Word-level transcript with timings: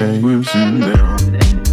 Hey, 0.00 0.18
we've 0.18 0.48
seen 0.48 0.80
down. 0.80 1.69